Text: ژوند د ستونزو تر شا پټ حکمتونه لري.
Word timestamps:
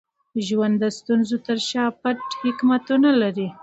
ژوند 0.45 0.75
د 0.79 0.85
ستونزو 0.97 1.35
تر 1.47 1.57
شا 1.69 1.85
پټ 2.01 2.19
حکمتونه 2.41 3.09
لري. 3.21 3.47